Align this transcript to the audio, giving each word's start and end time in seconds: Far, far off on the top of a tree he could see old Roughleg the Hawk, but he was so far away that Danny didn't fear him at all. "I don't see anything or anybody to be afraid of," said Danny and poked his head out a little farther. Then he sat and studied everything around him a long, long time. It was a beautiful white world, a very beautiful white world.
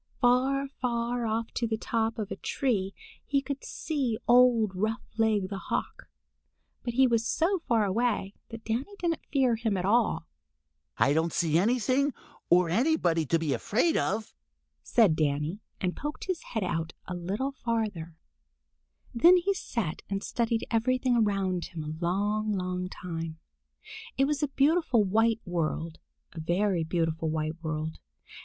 Far, 0.19 0.67
far 0.67 1.27
off 1.27 1.51
on 1.61 1.67
the 1.69 1.77
top 1.77 2.17
of 2.17 2.31
a 2.31 2.35
tree 2.35 2.95
he 3.23 3.39
could 3.39 3.63
see 3.63 4.17
old 4.27 4.71
Roughleg 4.73 5.49
the 5.49 5.59
Hawk, 5.69 6.09
but 6.81 6.95
he 6.95 7.05
was 7.05 7.27
so 7.27 7.59
far 7.67 7.85
away 7.85 8.33
that 8.49 8.65
Danny 8.65 8.95
didn't 8.97 9.23
fear 9.31 9.55
him 9.57 9.77
at 9.77 9.85
all. 9.85 10.25
"I 10.97 11.13
don't 11.13 11.31
see 11.31 11.55
anything 11.59 12.15
or 12.49 12.67
anybody 12.67 13.27
to 13.27 13.37
be 13.37 13.53
afraid 13.53 13.95
of," 13.95 14.33
said 14.81 15.15
Danny 15.15 15.59
and 15.79 15.95
poked 15.95 16.23
his 16.25 16.41
head 16.55 16.63
out 16.63 16.93
a 17.07 17.13
little 17.13 17.51
farther. 17.51 18.15
Then 19.13 19.37
he 19.37 19.53
sat 19.53 20.01
and 20.09 20.23
studied 20.23 20.65
everything 20.71 21.15
around 21.15 21.65
him 21.65 21.83
a 21.83 22.03
long, 22.03 22.53
long 22.53 22.89
time. 22.89 23.37
It 24.17 24.25
was 24.25 24.41
a 24.41 24.47
beautiful 24.47 25.03
white 25.03 25.41
world, 25.45 25.99
a 26.33 26.39
very 26.39 26.83
beautiful 26.83 27.29
white 27.29 27.61
world. 27.61 27.99